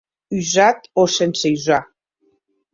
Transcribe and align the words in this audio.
Usat 0.37 0.89
o 1.03 1.05
sense 1.17 1.53
usar? 1.61 1.81